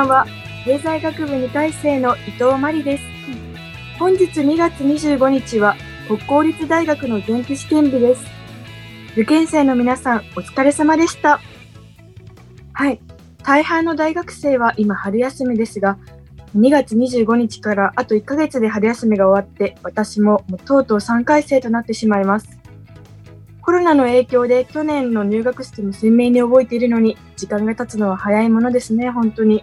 [0.00, 0.26] ばんは。
[0.64, 3.04] 経済学部2回生の伊藤真理です。
[3.98, 8.24] 本日2月25日は国公立大学の前期試験日です。
[9.12, 11.40] 受験生の皆さん、お疲れ様でした。
[12.72, 13.00] はい。
[13.44, 15.98] 大半の大学生は今春休みですが、
[16.56, 22.58] 2月25日からあと1ヶ月で春休みが終わって、私ももうとうとう3回生となってしまいます。
[23.60, 29.62] コロナの影響で去年の入学式も鮮明に覚えているのに、時間が経つのは早いものですね、本当に。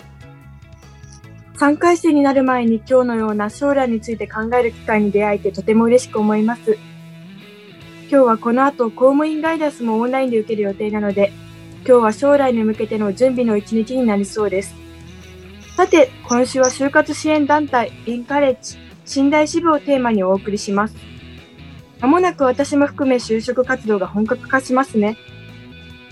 [1.57, 6.77] 3回生になる前に今日のような将来について考える機会に出会えてとても嬉しく思います。
[8.01, 11.33] 今日はこの後公務員ガイダンスもオンラインで受ける予定なので、
[11.77, 14.75] 今日は将来に向けての準備の一日になりそうです。
[15.75, 20.95] さて、今週は就活支援団体エンカレッジ信頼支部をテーマにお送りします。
[21.99, 25.17] まもなく私も含め就職活動が本格化しますね。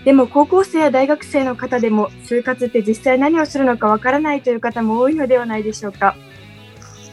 [0.05, 6.15] でも高校生や大学生の方でも就活って実際何をするのかわからないという方も多いのではないでしょうか。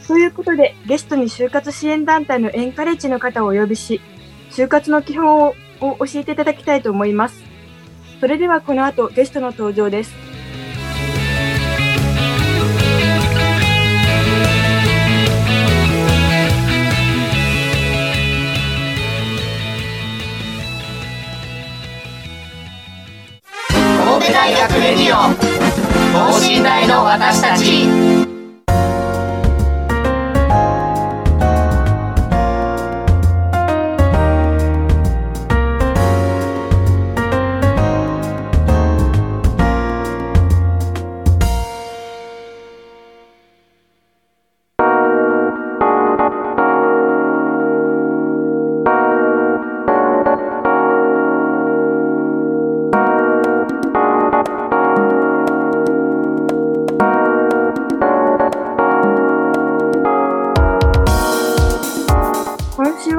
[0.07, 3.99] ということでゲストに就活支援団体のエンカレッジの方をお呼びし、
[4.51, 7.43] 就活の基本を教えていただきたいと思います。
[8.19, 10.32] それではこの後ゲストの登場です。
[25.13, 28.32] 等身大の私たち。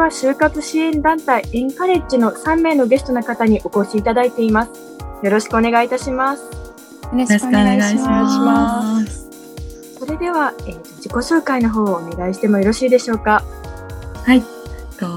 [0.04, 4.70] は就活支援団体エンカレッジの3名のゲストの方にお越しいただいています。
[5.22, 6.42] よろしくお願いいたします。
[6.42, 6.48] よ
[7.14, 9.30] ろしくお願いします。
[9.98, 13.42] それでは、えー、自己紹介の方をお願いしてもよろしいでしょうか？
[14.26, 14.42] はい。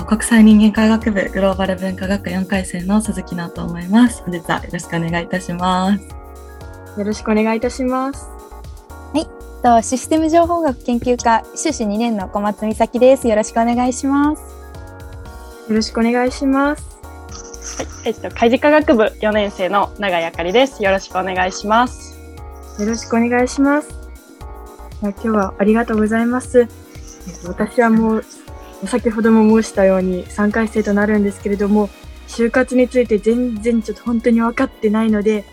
[0.07, 4.23] 国際人間科学部グローバル文化学4回生の鈴木直と思います。
[4.23, 6.03] 本日はよろしくお願いいたします。
[6.97, 8.25] よろしくお願いいたします。
[9.13, 9.83] はい。
[9.83, 13.27] システム情報学研究科修士2年の小松美咲です。
[13.27, 14.56] よろしくお願いします。
[15.67, 16.97] よろしくお願いします。
[17.77, 20.81] はい、えっと、海事科学部4年生の永井あかりです。
[20.81, 22.17] よろしくお願いします。
[22.79, 23.89] よろしくお願いします。
[25.01, 26.67] 今日はありがとうございます。
[27.45, 28.25] 私はもう、
[28.85, 31.89] 先ほども申したように3回生となるんですけれども、
[32.27, 35.43] 就活について全然ちょっと本当に分かってないので、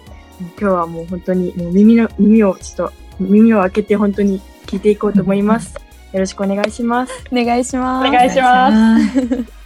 [0.60, 5.74] 今日はもう本当にもう耳の、耳をちょっと、耳を開けて本当に聞いていこうと思います。
[6.12, 7.12] よろしくお願いします。
[7.32, 8.08] お願いします。
[8.08, 9.63] お願いします。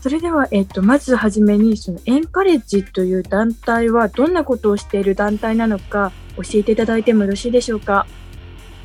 [0.00, 8.06] それでは、えっと、まずはじめに、そのエンカレッジという団体はどんなことをしている団体なのか教えていただいてもよろしいでしょうか？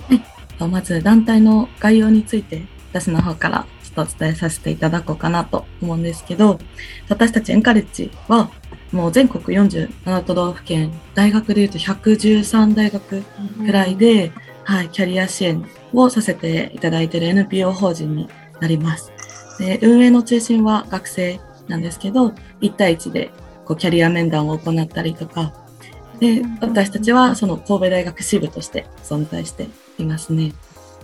[0.09, 0.69] はい。
[0.69, 6.59] まず団体の概要について私の方からちょっとお伝えさせていただこうかなと思うんですけど、
[7.09, 8.49] 私たちエンカレッジは
[8.91, 14.31] もう全国47都道府県、大学でいうと113大学くらいで、
[14.63, 18.27] はい、キャリア支援をさせていただいている NPO 法人に
[18.59, 19.12] なります。
[19.63, 21.39] で運営の中心は学生
[21.69, 23.31] なんですけど1対1で
[23.63, 25.53] こうキャリア面談を行ったりとか
[26.19, 29.67] で私たちはその神戸大学支部として存在して
[29.97, 30.53] いますね。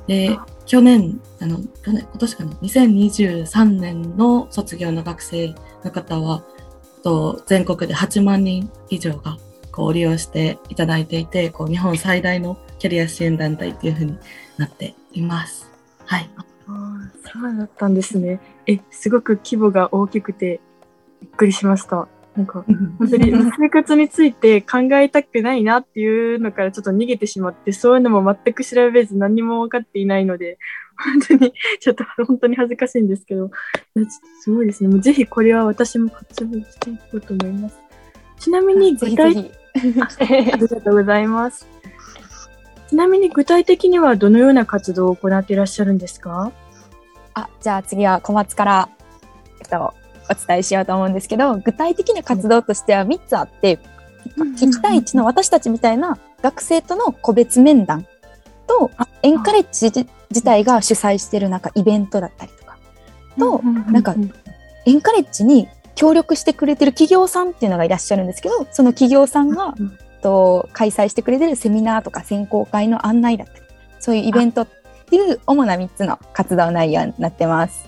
[0.08, 6.44] で去年あの去年今年かな？2023年の卒業の学生の方は
[7.04, 9.38] と全国で8万人以上が
[9.72, 14.18] こう利用していただいていてこう日本最大のキャリア支援団体というふうに
[14.58, 15.70] なっています。
[16.06, 16.49] はい。
[17.24, 18.40] そうだったんですね。
[18.68, 20.60] え、すごく規模が大きくて、
[21.22, 22.08] びっくりしました。
[22.36, 22.64] なんか、
[22.98, 30.58] 本当に生活について考えたくないなっていうのからちょっと逃げてしまって、そういうのも全く調べず何にも分かっていないので、
[30.98, 33.50] 本当に、ちょっと本当に恥ずかしいんですけど、
[34.42, 34.90] すごいですね。
[34.90, 37.80] もうぜひこれは私も活用していこうと思います。
[38.38, 40.02] ちなみにぜひ具体ぜ的ひ。
[40.02, 41.79] ありがとうございます。
[42.90, 46.52] ちなみに具体的にはどのような活動を行っていらっしゃるんですか？
[47.36, 48.90] あ、じゃあ次は小松から、
[49.62, 49.94] えっと、
[50.30, 53.80] お伝えしようと思うんですけど、具体的な活動としては3つあって、
[54.38, 58.08] 1対1の私たちみたいな学生との個別面談
[58.66, 58.90] と、
[59.22, 62.78] エンカレッジ自自体が主催してるなんかイベントだったりとか、
[63.38, 63.62] と
[63.92, 64.16] なんか
[64.88, 73.62] エンカレッジに協力してくれてる企業さんっていうのがいらっしゃるんですけど、その企業さんがうんと開催してくれてるセミナーとか選考会の案内だったり、
[74.00, 74.68] そういうイベントっ
[75.10, 77.88] ていう主な3つの活動内容になってます。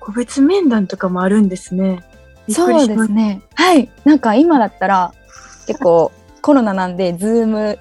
[0.00, 2.02] 個別面談とかもあるんですね。
[2.48, 3.42] そうですね。
[3.54, 3.90] はい。
[4.04, 5.12] なんか今だったら
[5.66, 6.10] 結構
[6.40, 7.78] コロナなんで、ズーム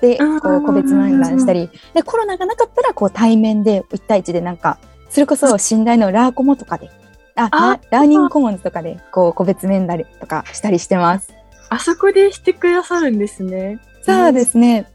[0.00, 4.78] でこう個別面談したり、で、コロナがなかったらこう対面で1対1でなんか、
[5.10, 6.90] それこそ信頼のラーコモとかで、
[7.36, 11.32] あ、ラーニングコモンズとかでこう個別面談とかしたりしてます。
[11.70, 13.78] あそこでしてくださるんですね。
[14.02, 14.92] そうですね。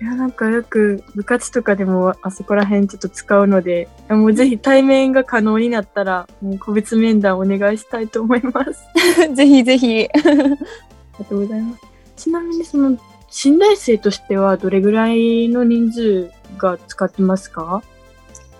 [0.00, 8.84] いや、なんかよく部活とかでもあそこら辺ちょっと使うので、もうぜひ対面が可能になったら、もう個別面談お願いしたいと思います。
[9.32, 10.08] ぜひぜひ。
[10.12, 10.24] あり
[11.20, 11.82] がとうございます。
[12.16, 12.98] ちなみにその、
[13.30, 17.82] 信頼生としてはどれぐらいの人数が使ってますか？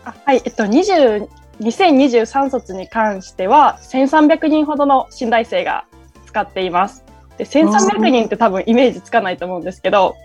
[0.04, 1.28] あはい、えっと、20
[1.60, 5.84] 2023卒に関しては1300人ほどの信大生が
[6.32, 7.04] 使っています。
[7.36, 10.16] で1300人って多分イメージつかないと思うんですけど、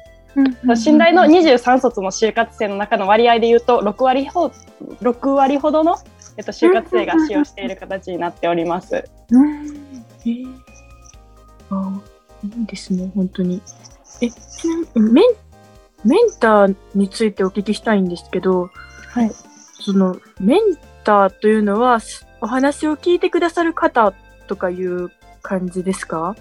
[0.76, 4.52] 信大の23卒の就活生の中の割合で言うと6割ほ
[5.02, 5.98] 6割ほどの、
[6.38, 9.04] えっと、就活生が使用している形になっております。
[9.32, 9.66] うん
[10.26, 10.56] えー、
[11.72, 12.02] あ
[12.44, 13.62] いいですね、本当に。
[14.22, 15.24] え、ちなみに、メン、
[16.06, 18.70] メンターについてお聞きしたいんですけど、
[19.10, 19.32] はい。
[19.82, 20.60] その、メン
[21.04, 24.14] ターというのは、しお話を聞いてくださる方
[24.48, 25.10] とかいう
[25.42, 26.36] 感じですか？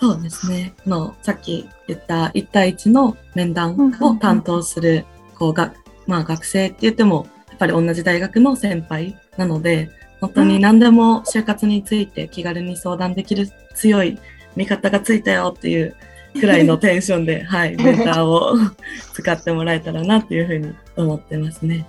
[0.00, 0.72] そうですね。
[0.86, 5.04] あの、さっき言った1対1の面談を担当する、
[5.38, 5.74] こうが、
[6.06, 9.90] まあ学生って言っても、やっぱり同じ大学の先輩なので、
[10.20, 14.18] 本当に何でも就活について気軽に相談できる強い
[14.56, 15.94] 味方がついたよっていう
[16.38, 18.56] くらいのテンションで、 はい、メンターを
[19.12, 21.86] 使ってもらえたらなっていうふうに思ってますね。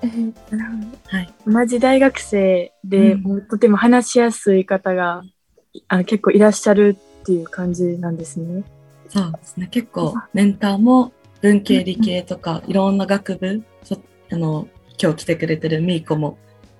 [1.07, 1.33] はい。
[1.47, 5.23] 同じ大学生で、うんもうとても話しやすい方が
[5.87, 8.63] あの結構いらっしゃるっていう感じなんですね。
[9.09, 9.67] そうですね。
[9.67, 13.97] 結構、メンターも文系理系とか、いろんな学部、そ
[14.31, 14.67] あの、
[15.01, 16.37] 今日来てくれてるミーコも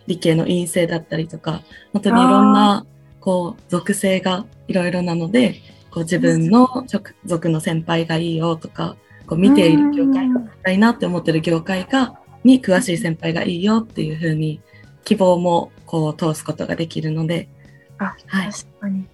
[0.07, 1.61] 理系の院生だったりとか、
[1.93, 2.85] 本当にいろんな、
[3.19, 5.55] こう、属性がいろいろなので、
[5.91, 8.95] こう自分の属属の先輩がいいよとか、
[9.27, 14.61] こう見ている業界がいいなって思ってる業界が、に詳しい先輩がいいよっていうふうに、
[15.03, 17.49] 希望もこう通すことができるので、
[18.03, 19.05] あ、はい確かに。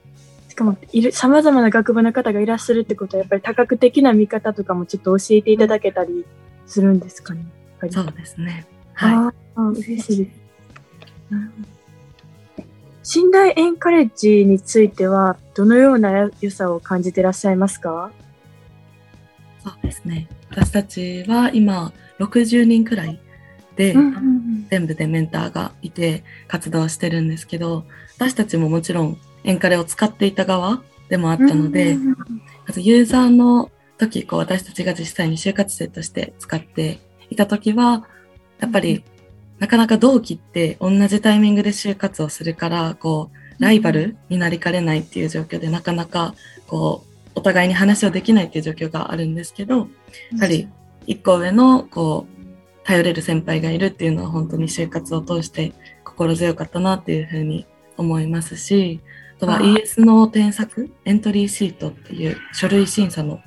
[0.50, 6.26] しかも、いる、様々な学部の方がいらっしゃるってことは、やっぱり多角的な見方とかもちょっと教えていただけたり
[6.66, 7.46] するんですかね。
[7.92, 8.66] そうですね。
[8.94, 9.14] はい。
[9.14, 10.38] ああ、嬉しいです。
[11.30, 11.68] なるほど
[13.04, 18.12] 信頼エンカレッジについては、どのような良さを感じてらっしゃいますか？
[19.64, 20.28] そうですね。
[20.50, 23.20] 私たちは今60人くらい
[23.78, 23.96] で、
[24.70, 27.86] 全部でメンターがいて活動してるんですけど、
[28.18, 31.96] 私たちももちろんエンカレを使っていた側でもあったので、
[32.66, 38.08] まずユーザーの時、こう私たちが実際に就活生として使っていた時は、
[38.60, 39.04] やっぱり
[39.60, 46.36] なかなか同期って同じタイミングで就活をするから、こう、ライバルになりかねないっていう状況で、なかなか、
[46.68, 49.88] こう、お互いに話をできないっていう状況があるんですけど、
[50.34, 50.68] やはり
[51.06, 52.38] 一個上の、こう、
[52.84, 55.74] 頼れる先輩がいるっていうのは本当に就活を通して
[56.06, 57.66] 心強かったなっていうふうに
[57.98, 59.02] 思いますし、
[59.38, 63.42] あとは ES の添削、エントリーシートっていう書類審査の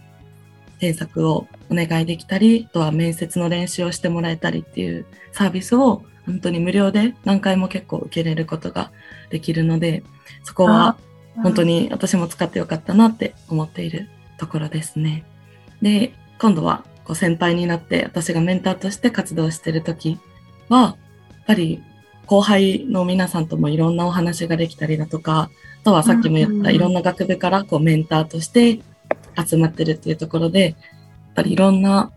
[0.79, 8.93] 添削をお願いできたり、あとは面接の練習をしてもらえたりっていうサービスを本当に無料で何回も結構受けれることが
[9.31, 10.03] できるので、
[10.45, 10.97] そこは
[11.43, 15.25] 本当に私も使ってよかったなって思っているところですね。
[15.83, 20.19] で、今度はこう先輩になって私がメンターとして活動してる時
[20.69, 20.97] は、やっ
[21.47, 21.83] ぱり
[22.31, 28.81] 後輩の皆さんともいろんなお話ができたりだとか、あとはさっきも言ったいろんな学部からこうメンターとして
[29.37, 30.75] 集まってるっていうところで、やっ
[31.35, 32.13] ぱりいろんな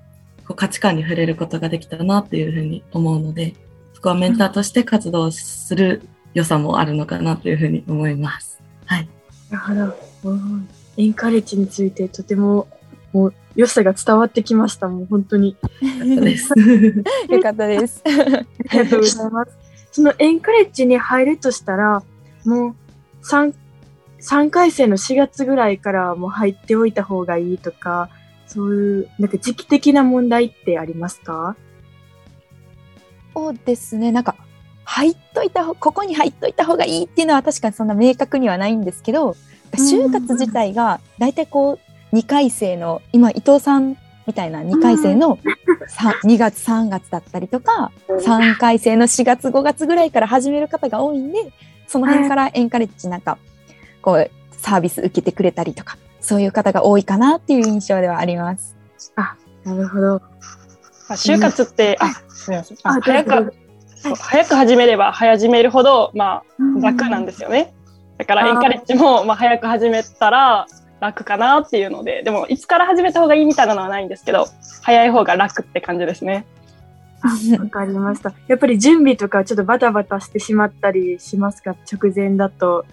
[0.45, 3.55] こう価値観に触れることができたなっていうふうに思うので、
[3.95, 8.61] そこはメンターとして活動する良さもあるのかなというふうに思います。
[8.85, 9.09] はい。
[9.49, 10.31] なるほど。
[10.31, 12.67] うんエンカレッジについてとても
[13.13, 14.87] もう良さが伝わってきました。
[14.89, 15.57] もう本当に。
[15.81, 16.53] そうです。
[17.29, 18.03] よかったです。
[18.05, 18.09] あ
[18.73, 19.57] りがとうございます。
[19.93, 22.03] そのエンカレッジに入るとしたら、
[22.43, 22.75] もう
[23.23, 23.53] 3、
[24.19, 28.09] 3回生の4月ぐらいからもう入っておいた方がいいとか、
[28.47, 31.55] そういう、なんか時期的な問題ってありますか？
[33.35, 34.11] そうですね。
[34.11, 34.35] なんか、
[34.83, 39.35] 入っといた方、ここに入っといた方がいいっていうのは確かにそんな明確にはないんですけど、
[39.73, 41.79] 就活自体が大体こ
[42.11, 43.95] う、2回生の、今伊藤さん
[44.25, 45.37] みたいな2回生の
[45.87, 51.51] さ2月3月だったりとか、3回生の4月5月ぐらいから始める方が多いんで、
[51.87, 53.37] その辺からエンカレッジなんか、
[54.01, 58.75] こう、サービス受けてくれたりとか、そういう方が多いかなっていう印象ではあります。
[59.65, 60.07] なるほど。
[60.07, 60.21] ま
[61.09, 62.77] あ就活って、あ、すみません。
[62.83, 63.53] ああ早く、
[63.95, 66.43] そう早く始めれば早始めるほど、ま
[66.77, 67.73] あ、楽なんですよね。
[68.17, 70.67] だからエンカレッジも、まあ、早く始めたら
[71.03, 74.47] 楽かなっていうので、でも、いつから始めた方がいいみたいなのはないんですけど、
[74.81, 76.45] 早い方が楽って感じですね。
[77.59, 78.33] わかりました。
[78.47, 81.75] やっぱり準備とかちょっとバタバタしてしまったりしますか？
[81.91, 82.85] 直前だと。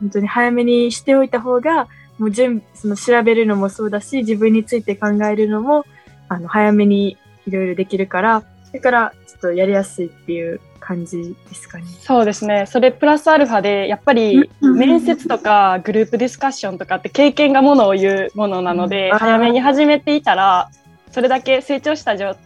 [0.00, 5.84] 本当に早めにしておいた方が、もう準その調べるのもそうだし、自分について考えるのも、
[6.28, 7.16] あの、早めに
[7.46, 8.42] いろいろできるから、
[8.72, 11.84] だからちょっとやりやすいっていう感じですかね。
[12.00, 12.66] そうですね。
[12.66, 20.70] それプラスアルファで、やっぱりうん面接とかグループディスカッションとかって経験がものを言うものなので、うん早めに始めていたら、
[21.10, 22.36] それだけ成長した状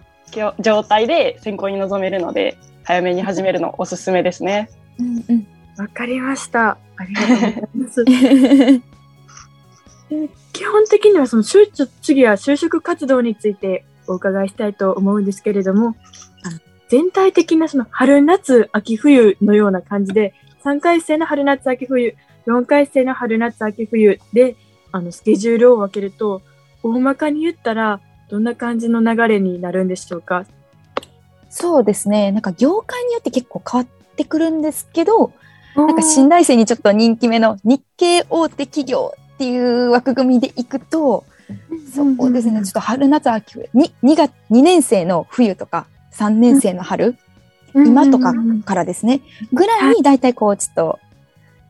[0.61, 4.71] 状態で選考に臨めるので、早めに始めるのおすすめですね。
[5.01, 6.79] うんうんわかりました。
[6.97, 8.05] ありがとうございます。
[10.53, 15.95] 基本的にはその就職次は就職活動についてお伺いしたいと思うんですけれども、
[16.89, 22.17] 全体的なその春夏秋冬のような感じで、3回生の春夏秋冬、
[22.47, 24.57] 4回生の春夏秋冬で、
[24.91, 26.41] あのスケジュールを分けると、
[26.83, 30.47] 大まかに言ったらどんな感じの流れになるんでしょうか？
[31.51, 32.33] そうですね。
[32.33, 35.33] なんか業界によって結構変わってくるんですけど、
[35.77, 41.25] なんかし新大生にちょっと人気めの日系大手企業っていう枠組みでいくと、
[41.95, 42.63] そうですね。
[42.65, 45.87] ちょっと春夏秋冬、に2月、2年生の冬とか
[46.19, 47.17] 3年生の春、
[47.75, 48.35] 今とか
[48.65, 49.21] からですね、
[49.53, 50.99] ぐらいに大体こうちょっと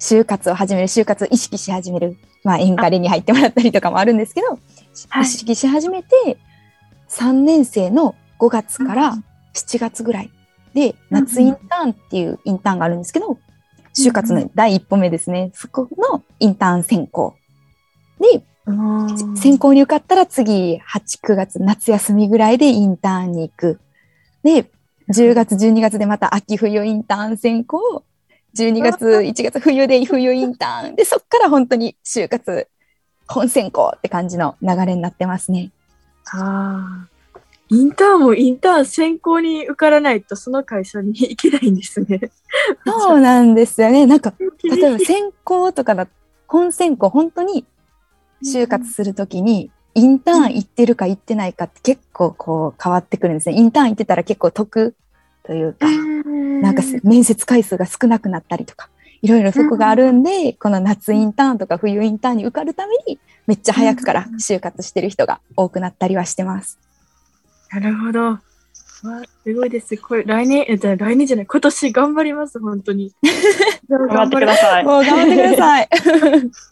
[0.00, 4.58] 就活を始める、就活を意識し始める、まあエンカレに入ってもらったりとかもあるんですけど、
[5.10, 5.22] はい。
[5.22, 6.38] 意識し始めて、
[7.10, 9.18] 3年生の5月から
[9.54, 10.30] 7月ぐらい
[10.72, 13.38] で、夏インターンっていうインターンがあるんですけど、
[13.94, 15.50] 就活の第一歩目ですね。
[15.54, 17.34] そこのインターン選考。
[18.20, 18.44] で、
[19.36, 20.80] 選考に受かったら次、8、
[21.22, 23.80] 9月夏休みぐらいでインターンに行く。
[24.42, 24.70] で、
[25.10, 28.04] 10月、12月でまた秋冬インターン選考。
[28.56, 30.96] 12月、1月冬で冬インターン。
[30.96, 32.68] で、そっから本当に就活、
[33.26, 35.70] 本選考って感じの流れになってますね。
[36.32, 37.18] ああ。
[37.70, 42.30] インターンもインターン選考に受からないとその会社に行けないんですね。
[42.86, 44.06] そうなんですよね。
[44.06, 46.08] なんか、例えば選考とかだ、
[46.46, 47.66] 本選考、本当に
[48.42, 53.56] 就活するときに、インターン行ってるか行ってないかって結構こう変わってくるんですね。
[53.56, 54.94] インターン行ってたら結構得
[55.44, 55.86] というか、
[56.62, 58.90] なんかす面接回数が少なくなったりとか、
[59.22, 66.78] いろいろそこがあるんで、この夏インターンとか冬インターンに受かるために、めっちゃ早くから就活してる人が多くなったりはしてます。
[67.70, 68.20] なるほど。
[68.20, 69.96] わすごいです。
[69.96, 73.12] これ来年、えじゃあ来年じゃない、今年頑張ります、本当に。
[73.88, 74.84] 頑 頑張ってください。
[74.84, 75.88] もう頑張ってください。
[75.90, 75.96] あ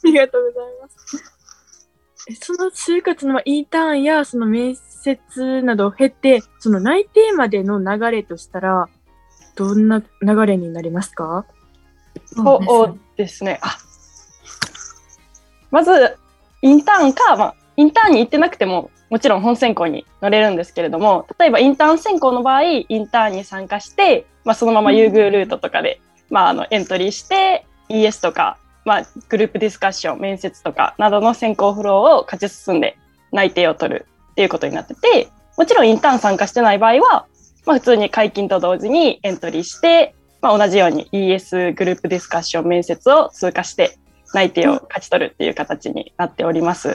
[0.05, 1.36] りがとうございます。
[2.35, 8.89] その就活のインターンやその面接などを経て、その内定までの流れとしたら、
[9.55, 11.47] どんな流れになりますか？
[12.35, 13.61] そうですね。
[13.63, 13.79] あ
[15.71, 16.17] まず、
[16.63, 32.97] インターンか、まあ、インターンに行ってなくても、もちろん本選考に乗れるんですけれども、例えばインターン選考の場合、インターンに参加して、まあ、そのまま優遇ルートとかで、まあ、あのエントリーして、ES とか、まあ、グループディスカッション、面接とかなどの選考フローを勝ち進んで
[33.33, 35.29] 内定を取るっていうことになってて、
[35.59, 37.27] もちろんインターン参加してない場合は、
[37.67, 43.99] まあ、普通に解禁と同時にエントリーして、まあ、同じように ES グループディスカッション面接を通過して
[44.33, 46.95] 内定を勝ち取るっていう形になっております。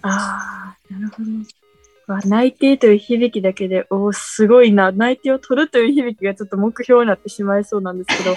[0.00, 2.28] ああ、なるほど。
[2.28, 4.90] 内定という響きだけで、おーすごいな。
[4.90, 8.34] 内定を取るという響きがちょっと目標になってしまいそうなんですけど、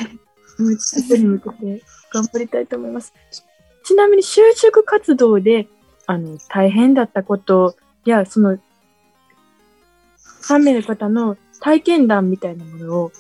[0.59, 1.83] うんそこに向けて
[2.13, 3.13] 頑張りたいと思います。
[3.83, 5.67] ちなみに就職活動で、
[6.05, 8.57] あの、大変だったことや、その、
[10.41, 13.11] 3名の方の体験談みたいなものを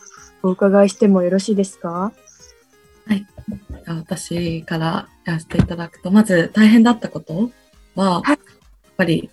[0.41, 2.11] お伺いしてもよろしいですか？
[3.07, 7.51] じゃあ私からやらせていただくと、まず大変だったこと
[7.95, 8.39] は、はいやっ
[8.95, 9.29] ぱり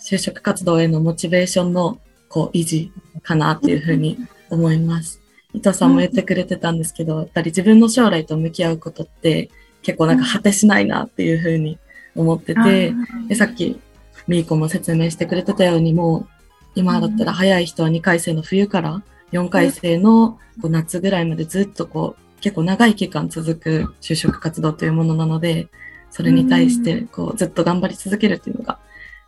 [0.00, 2.92] 就職活動へのモチベーションのこう維持
[3.22, 4.18] かなっていうふうに
[4.50, 5.20] 思います。
[5.54, 9.50] 伊藤さんも言ってくれてたんですけど、やっぱり自分の将来と向き合うことって
[9.82, 11.78] 結構なんか果てしないなっていうふうに
[12.14, 12.92] 思ってて、
[13.28, 13.80] でさっき
[14.26, 16.28] みーこも説明してくれてたようにもう
[16.74, 25.68] 今だったら早い人は2回生の冬から4回生のこう夏ぐらいまでずっとこう結構長い期間続く就職活動というものなので
[26.10, 28.78] それに対してこうずっと頑張り続けるっていうのが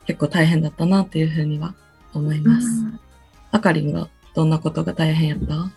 [0.06, 1.74] 結構大変だったなっていうふうには
[2.14, 2.66] 思います。
[3.52, 5.70] あかりんはどんなことが大変やった？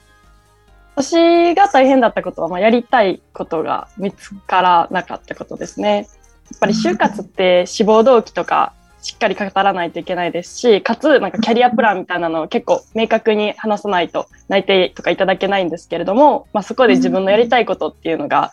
[1.02, 6.10] 私が大変だったことは、まあ、やりたいことが見つからなかったことですね。
[6.52, 18.52] やっぱり就活って志望動機とかしっかり語らないといけないですし、かつなんかキャリアプランみたいなのを結構明確に話さないと内定とかいただけないんですけれども、まあ、そこで自分のやりたいことっていうのが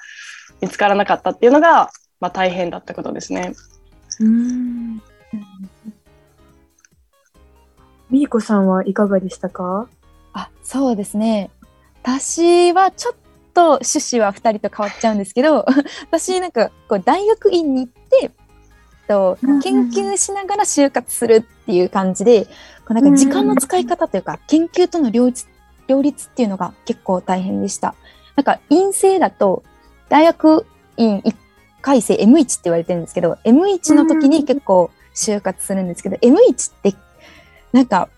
[0.61, 3.55] 見つからなかったっていうのが、まあ、大変だったことですね。
[4.21, 5.03] うん。
[8.09, 8.69] みーこさん。
[8.69, 9.89] はいかがでしたか
[10.33, 11.51] あそうですね
[12.07, 13.15] 私はちょっ
[13.53, 15.67] と趣旨は2人と変わっちゃうんですけど
[16.09, 18.31] 私なんかこう大学院に行って
[19.09, 22.51] と研究しながら就活するっていう感じでこ
[22.91, 25.47] うなんか時間の使い方というか研究との両立
[25.89, 27.95] 両立っていうのが結構大変でした。
[28.37, 29.65] なんか院生だと
[30.09, 30.65] 大学
[30.97, 31.35] 院1
[31.81, 36.95] 回生 M1 って言われてるんですけど M1 の時に結構就活するんですけど M1 って
[37.73, 38.09] なんか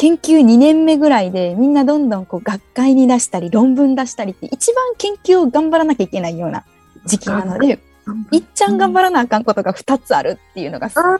[0.00, 6.64] 研究2年目ぐらいでみんなどんどんこう学会に出したり論文出したりって一番研究を頑張らなきゃいけないような
[7.04, 7.78] 時期なので
[8.32, 11.18] いっちゃん頑張らなあかんことが2つあるっていうのが結あ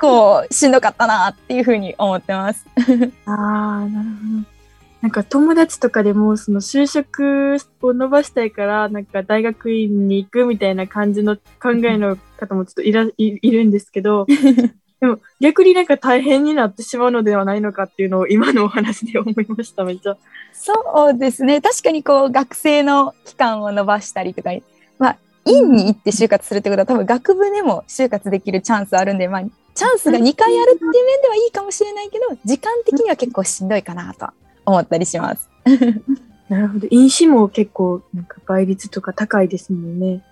[0.00, 2.64] 構しんどかったなっていうふうに思ってます。
[2.78, 4.58] あー、なるほど。
[5.02, 14.26] なんか友達とかでもその就職を伸ばしたいからなんか大学院に行くみたいな感じの考えの方もちょっといらいいるんですけど
[15.00, 20.16] でも逆になんか大変になってしまうのではないのかっていうのを今のお話で思いましためっちゃ。
[20.52, 24.50] そうですね確かにこう学生の期間を延ばしたりとか、
[24.98, 29.42] まあ、院に行って就活するってことは多分学部でも就活できるチャンスあるんで、まあ、
[29.74, 34.34] チャンスが2回あるっていう面ではいいかもしれないけど時間的には結構しんどいかなとは
[34.66, 35.48] 思ったりします。
[36.48, 36.88] なるほど。
[36.90, 40.24] 飲酒も結構なんか倍率とか高いですもんね。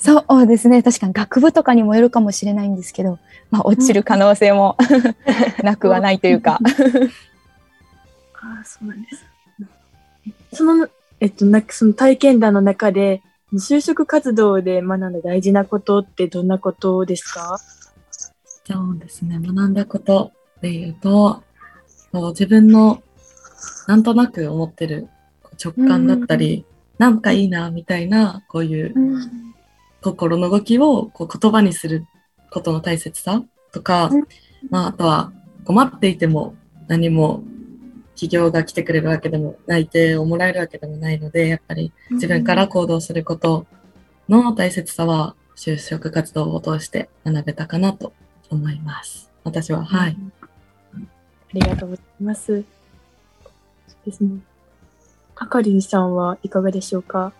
[0.00, 3.18] そうですね確かに学部とかにもよるかもしれないんですけど、
[3.50, 4.76] まあ、落ちる可能性も
[5.62, 6.58] なくはないというか。
[8.42, 9.22] ああ、そうなんです。
[10.54, 10.88] その、
[11.20, 17.58] えっと、なんかその体験談の中で、就職活動で学んだ大事なことってどんなことですか？
[18.64, 19.38] そうですね。
[19.38, 20.32] 学んだこと
[20.62, 21.42] で言うと、
[22.12, 23.02] こう自分の
[23.86, 25.08] なんとなく思ってる
[25.62, 26.64] 直感だったり、
[26.96, 28.94] なんかいいなみたいな、こういう
[30.02, 32.06] 心の動きをこう言葉にする
[32.50, 34.26] ことの大切さとか、うん
[34.70, 35.32] まあ、あとは
[35.64, 36.54] 困っていても
[36.88, 37.42] 何も
[38.14, 43.66] 企業が来てくれるわけでも内定をもらえるわけでもないので、やっぱり自分から行動すること
[44.28, 48.12] の大切さは就職活動を通して学べたかなと
[48.50, 49.30] 思います。
[49.44, 50.16] 私は、はい。
[50.92, 50.98] あ
[51.54, 52.46] りがとうございます。
[52.46, 52.64] そう
[54.04, 54.40] ですね。
[55.36, 57.32] あかりんさんはいかがでしょうか？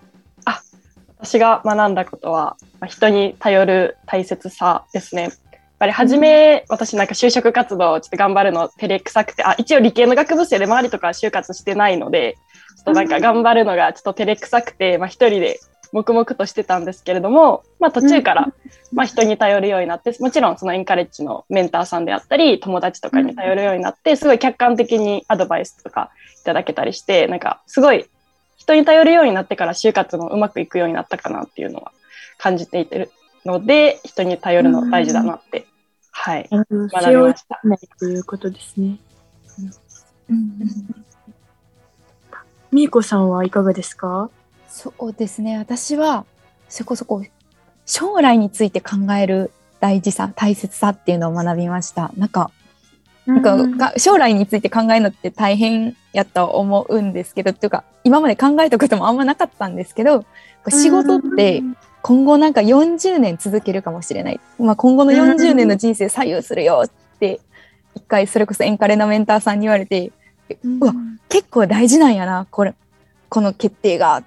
[1.22, 5.22] 私が学んだことは、まあ人に頼る大切さですね。
[5.22, 5.32] やっ
[5.78, 12.36] ぱり初め、私なんか就職活動をちょっと頑張るの照れくさくて、あ、一応理系の学部生で周りとかは就活してないので、
[12.76, 15.58] ちょっとなんか頑張るのがちょっと照れくさくて、まあ一人で
[15.92, 18.52] 黙々としてたんですけれども、まあ途中から、
[18.92, 28.06] まあ人に頼るようになって、もちろんそのエンカレッジのメンターさんであったり、友達とかに頼るようになって、すごい客観的にアドバイスとかいただけたりして、なんかすごい
[28.60, 31.92] 人に頼るようになってから就活もうまくいくようになったかなっていうのは
[32.36, 33.10] 感じていてる
[33.46, 35.66] ので、人に頼るの大事だなって、
[36.10, 36.90] はい、学びま
[37.36, 37.60] した。
[37.64, 38.98] ないということですね。
[42.70, 43.30] みーこさん。
[43.30, 44.30] はいかがですか
[44.68, 46.24] そうですね私は
[46.68, 47.24] そこそこ
[47.86, 52.28] 将来について考える大事さ大切さっていうのを学びましたなん。
[52.28, 52.52] か
[53.26, 60.24] なんかが将来について考えるのって大変やと思うんですけどっていうか今まで考えたこともあんまなかったんですけど
[60.68, 61.62] 仕事って
[62.02, 67.40] 今後なんか40年続けるかもしれない、まあ、今後の40年の人生左右するよって
[67.94, 70.12] 一回それこそエンカレのメンターさんに言われて
[70.64, 70.94] うわ
[71.28, 72.74] 結構大事なんやなこれ
[73.28, 74.24] この決定がっ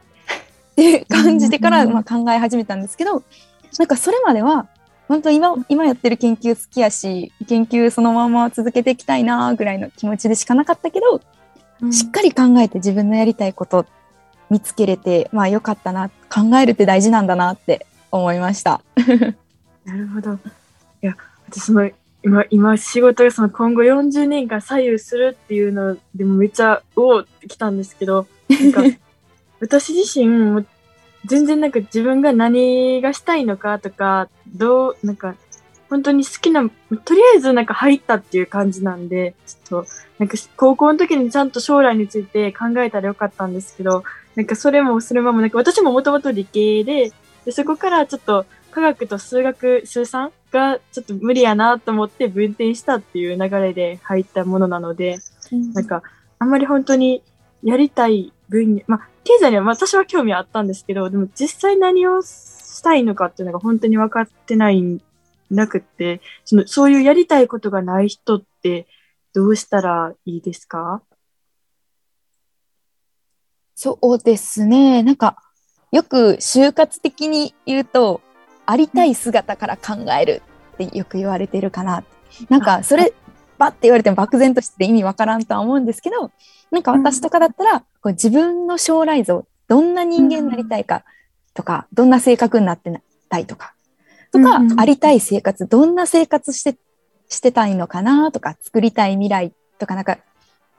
[0.75, 1.93] て感じてから、うん。
[1.93, 3.23] まあ、考え始めたんですけど
[3.77, 4.67] なんかそれまでは
[5.07, 11.21] 本当今今やってる研究好きやし研究そのまま続けていきたいなぐらいの気持ちでしかなかったけど、
[11.91, 13.85] しっかり考えて自分のやりたいこと
[14.49, 18.81] 見つけれてまあよかったな考えるって大事なんだなって思いました。
[19.85, 20.33] なるほど。
[20.33, 20.37] い
[21.01, 21.89] や、私その
[22.23, 28.81] 今、今仕事がその今後40年間左右するっていうのでもめっちゃ、おおってきたんですけど、なんか、
[29.59, 30.65] 私自身も
[31.25, 35.35] 全然なんか自分が何がしたいのかとか、どう、なんか、
[35.89, 36.61] 本当に好きな、
[37.05, 44.03] とりあえずなんか入ったっていう感じなんで、ちょっと、なんか高校の時にちゃんと将来について考えたらよかったんですけど、
[44.35, 47.11] なんかそれもそのまま、なんか私ももともと理系で、
[47.45, 55.19] でそこからちょっと科学と数学、数三がちょっと無理やなと思って分転したっていう流れで入ったものなので、
[55.73, 56.01] なんか
[56.39, 57.21] あんまり本当に
[57.63, 65.01] やりたい分野、まあ経済には私は興味はあったんですけど、でも実際何をしたいのかっていうのが本当に分かってない
[65.49, 68.87] なくって、そのそういうやりたいことがない人って
[69.33, 71.01] どうしたらいいですか？
[73.75, 75.03] そうですね。
[75.03, 75.37] なんか、
[75.91, 78.21] よく就活的に言うと、
[78.65, 80.41] ありたい姿から考える
[80.75, 82.03] ってよく言われてるかな。
[82.49, 83.13] なんか、それ、
[83.57, 86.31] バッて言われても漠然として意味わからんとは思うんですけど、
[86.71, 91.03] なんか私とかだったら、こう自分の将来像、どんな人間になりたいか
[91.53, 93.73] とか、どんな性格になってたいとか、
[94.31, 96.77] とか、ありたい生活、どんな生活して、
[97.29, 100.17] してたいのかなとか、作りたい未来とか、なんか、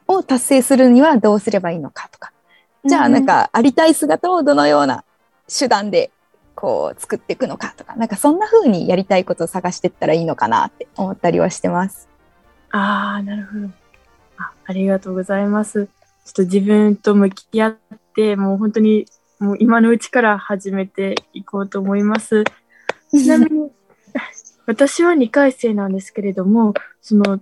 [0.07, 2.33] を達成するにはどうすればいいのかとか、
[2.85, 5.05] じゃあなんかありたい姿をどのような
[5.49, 6.11] 手段で
[6.55, 12.09] こう作っていくのかとか、なんかそんな風にやりたいことを探していったらいいのかなって思ったりはしてます。
[12.77, 13.69] ああ、なるほど。
[14.37, 15.87] あありがとうございます。
[15.87, 17.77] ちょっと自分と向き合っ
[18.17, 19.07] て、もう本当に
[19.39, 22.43] もう今のうちから始めていこうと思います。
[23.13, 23.71] ちなみに、
[24.67, 27.39] 私は2回生なんですけれども、その、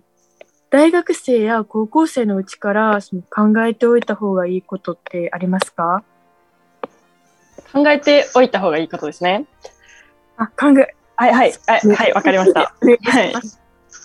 [0.69, 6.03] 大学生や高校生のうちからその考えておいた方がいいことってありますか？
[7.73, 9.47] 考えておいた方がいいことですね。
[10.37, 12.75] あ、考え、はいはい、はい、はい、わかりました。
[12.85, 13.62] はい。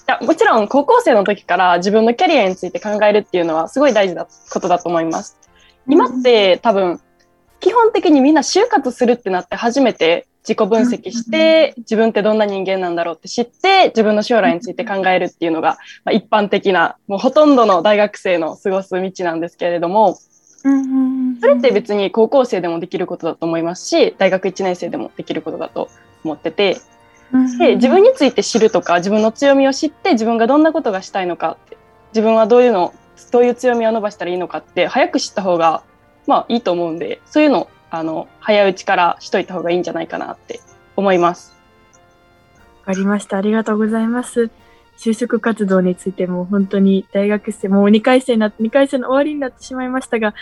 [0.08, 5.38] やもちろん高校生の時から自分のキャリアについて考えるっていうのはすごい大事なことだと思います。
[5.88, 7.00] 今って多分
[7.60, 20.18] 基本的にみんな就活するってなって初めて自己分析して自分ってどんな人間なんだろうって知って自分の将来について考えるっていうのがまあ一般的なもうほとんどの大学生の過ごす道なんですけれども
[21.42, 25.90] それって別に高校生でもできることだと思いますし大学1年生でもできることだと
[26.24, 26.78] 思ってて
[27.60, 31.78] で自分について知るとか自分の強みを知って自分がどんなことがしたいのかって
[32.14, 32.94] 自分はどういうの
[33.32, 35.84] どういう強みを伸ばしたらいいのかって早く知った方が
[36.26, 40.60] まあいいと思うんでそういうのあの早いうちからしといた方がいいんじゃないかなって
[40.96, 41.56] 思います。
[42.86, 43.38] わかりました。
[43.38, 44.50] ありがとうございます。
[44.98, 50.34] 就職活動についても本当に大学生、もう2回生になって、2回生の終わりになってしまいましたが、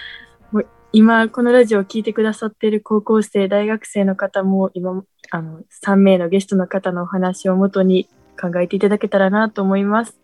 [0.51, 8.07] もう今このラジオを聞いてくださっている高校生、大学生の方も今、あの、3名のゲストの方のお話をもとに
[8.39, 10.17] 考えていただけたらなと思います。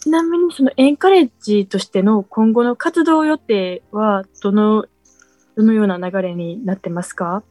[0.00, 4.86] ちなみにそのエンカレッジとしての今後の活動予定はどの、
[5.56, 7.42] どのような流れになってますか？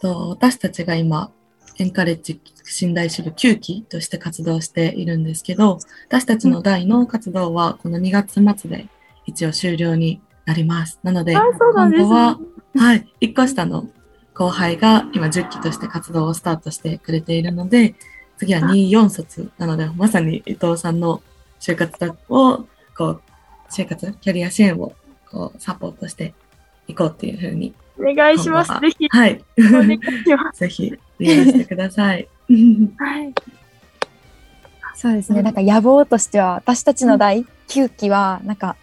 [0.00, 1.30] と私たちが今、
[1.78, 8.88] エンカレッジ信頼支部9期として活動しているんですけど、私たちの代の活動はこの2月末で
[9.26, 11.00] 一応終了になります。
[11.02, 12.38] なので、ですね今後は、
[12.76, 13.88] はい、1個下の
[14.36, 17.94] 後輩が今10期として活動をスタートしてくれているので、
[18.36, 21.22] 次は2、4卒なので、まさに伊藤さんの
[21.58, 23.22] 就活を、こう、
[23.70, 24.92] 就活、キャリア支援を
[25.30, 26.34] こうサポートして
[26.86, 28.72] いこうっていうふうに、お願いします。
[28.78, 30.60] ぜひ、はい、お願いします。
[30.60, 32.28] ぜひ利用してください。
[32.98, 33.34] はい。
[34.94, 35.42] そうですね。
[35.42, 38.76] なんか野望としては、私たちの第9期は、なんか、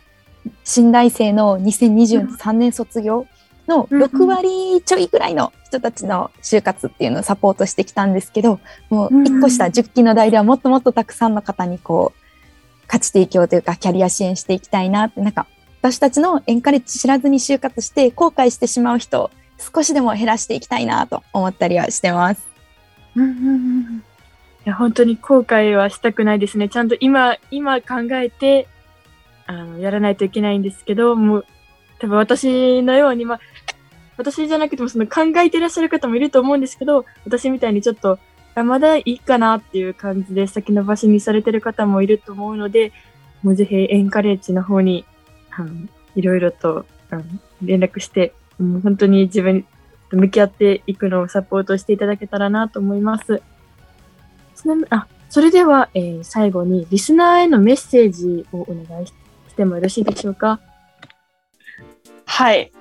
[0.64, 3.28] 新大生の2023年卒業
[3.68, 15.48] のうんうん6割ちょいぐらいの人たちの就活っていうのをサポートしてきたんですけど、もううんうん1個下10期の代ではもっともっとたくさんの方にこう、価値提供というかキャリア支援していきたいなって、なんか、
[15.82, 22.48] 私たちのエンカレッジ知らずに就活して後悔してしまう人を少しでも減らしていきたいなと思ったりはしてます。
[23.16, 23.52] うんうんう
[23.90, 24.04] ん
[24.66, 26.70] いや本当に後悔はしたくないですね。
[26.70, 28.68] ちゃんと今、今考えて、
[29.46, 31.46] あの、やらないといけないんですけど、もう、
[32.00, 33.40] 多分私のように、まあ、
[34.18, 38.20] 私じゃなくてもその考えていらっしゃる方もいると思うんですけど、私みたいにちょっと、
[38.56, 42.92] あまだいいかなっていう感じで先延ばしにされてる方もいると思うので、
[43.42, 45.06] もうぜひエンカレッジの方に、
[45.50, 45.70] あの、
[46.16, 47.24] いろいろと、あの
[47.64, 49.66] 連絡して、もう本当に自分
[50.10, 53.42] と向き合っていくのをサポートしていただけたらなと思います。
[54.56, 59.14] ちなみ、あ、それでは、えー最後にリスナーへのメッセージをお願いし
[59.56, 60.60] てもよろしいでしょうか？
[62.26, 62.72] はい。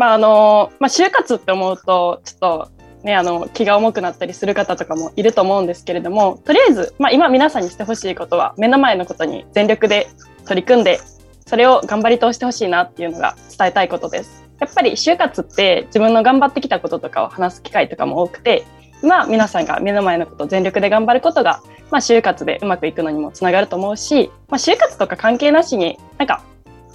[0.00, 2.70] まああのまあ就活って思うとちょっと
[3.04, 10.08] ねあの気が重くなったりする方とかもいると思うんですけれども、とりあえずまあ今皆さんにしてほしいことは目の前のことに全力で
[10.46, 11.00] 取り組んで
[11.46, 14.42] それを頑張り通してほしいなっていうのが伝えたいことです。
[14.58, 18.64] やっぱり就活って自分の頑張ってきたこととかを話す機会とかも多くて、
[19.02, 21.60] まあ皆さんが目の前のことを全力で頑張ることが
[21.90, 26.42] まあ就活でうまくいくのにもつながると思うし、まあ就活とか関係なしになんか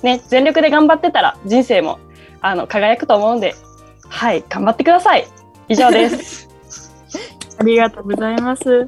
[0.01, 1.99] ね全力で頑張ってたら人生も
[2.45, 3.55] あの輝くと思うんで、
[4.07, 5.25] はい、頑張ってください。
[5.67, 6.47] 以上です。
[7.57, 8.87] ありがとうございます。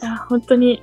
[0.00, 0.80] いや、本当に、い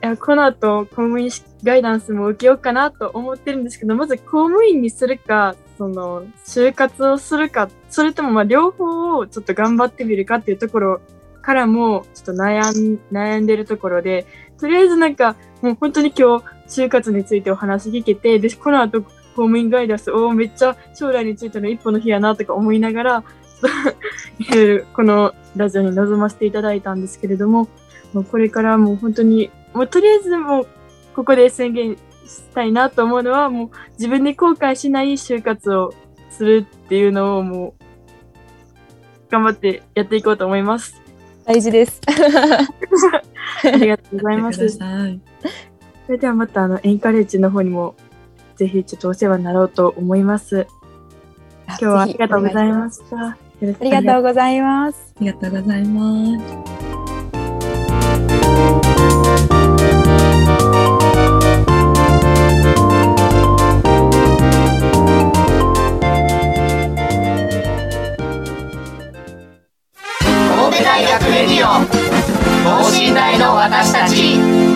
[0.00, 1.28] や、この後、公務員
[1.62, 11.00] ガイダンスも受けようかなと思ってるんですけど、まず公務員にするか、その、就活をするか、それともまあ両方をちょっと頑張ってみるかっていうところ
[11.42, 14.24] からも、ちょっと悩ん、悩んでるところで、
[14.58, 23.24] とりあえずなんか、もう本当に今日、就活についてお話聞けて、で、この後、公務員ガイダンス、おーめっちゃ将来についての一歩の日やなとか思いながら、
[24.94, 27.68] このラジオに臨ませていただいたんですけれども、
[28.12, 30.66] もうこれからもう本当に、もうとりあえずもう
[31.14, 35.92] ここで宣言したいなと思うのは、もう自分で後悔しない就活を
[36.30, 37.84] するっていうのをもう
[39.30, 41.00] 頑張ってやっていこうと思います。
[41.44, 42.00] 大事です。
[43.64, 44.68] ありがとうございます。
[44.68, 44.78] そ。
[46.08, 47.94] れではまたあのエンカレッジの方にも
[48.56, 50.66] ぜひちょっとお世話になろうと思います。
[51.66, 53.16] 今日はありがとうございました。
[53.16, 53.36] あ
[53.80, 55.14] りがとうございます。
[55.16, 56.64] ありがとうございます。
[70.56, 71.66] 神戸大学レディオ
[72.64, 74.73] 等身大の私たち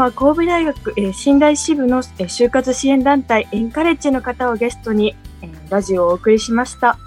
[0.00, 6.98] は神戸大学、えー、信頼支部の、え就活支援団体エンカレッジの方をゲストに、えラジオをお送りしました。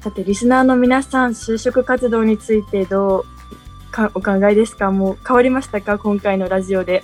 [0.00, 4.90] さて、リスナーの皆さん、就職活動についてどうかお考えですか？
[4.90, 5.98] もう変わりましたか？
[5.98, 7.02] 今回のラジオで。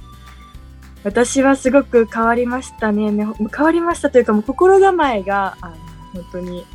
[1.02, 3.10] 私はすごく変わりましたね。
[3.10, 5.76] 変わりましたというか、もう心構えが、あの
[6.12, 6.66] 本当に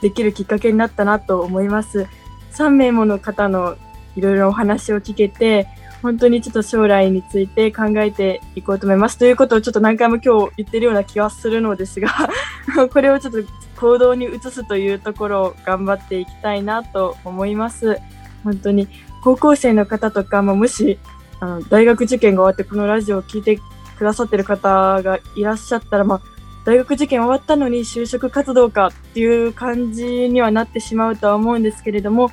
[0.00, 2.06] できるきっかけになったなと思います。
[2.52, 3.76] 3名もの方の
[4.14, 5.66] いろいろお話を聞けて、
[6.02, 9.18] 本当にちょっと将来について考えていこうと思います。
[9.18, 12.08] ということをちょっと何回も今日言ってるような気はするのですが、
[12.92, 13.38] これをちょっと
[13.80, 17.98] 行動に移すというところを頑張っていきたいなと思います。
[18.44, 18.88] 本当に
[19.22, 20.98] 高校生の方とか、まあ、もし
[21.40, 23.58] あの大学受験が終わってこのラジオを聞いて
[23.98, 26.20] くださってる方がいらっしゃったら、まあ、
[26.64, 32.30] 大学受験終わったのに就職活動かっていう感じにはなってしまうとは思うんですけれども、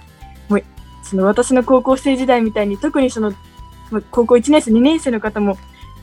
[0.49, 0.63] もう
[1.03, 3.33] その私の高校生時代みたいに特にその
[3.91, 5.57] ま高校1年生、2年生の方も、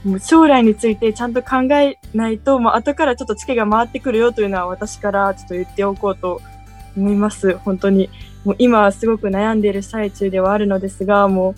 [0.05, 6.41] もう将来についてちゃんと考えないと、まあ、後からちょっとツケが回ってくるよというのは私からちょっと言っておこうと
[6.97, 7.57] 思います。
[7.59, 8.11] 本当に。
[8.45, 11.55] もう今すごく悩んでいる最中ではあるのですが、もう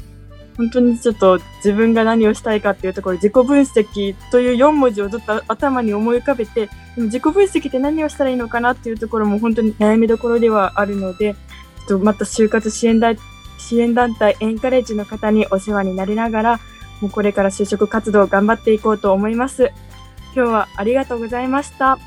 [0.57, 11.35] 本当にちょっと自分が何をしたいかっていうところ、自己分析という4文字をずっと頭に思い浮かべて、でも自己分析って何をしたらいいのかなっていうところも本当に悩みどころではあるので、
[11.89, 13.17] ちょっとまた就活支援団
[13.59, 16.61] 支援団体エンカレッジの方にお世話になりながら、
[17.01, 19.73] もうこれから就職活動を頑張っていこうと思います。
[20.35, 21.99] 今日はありがとうございました。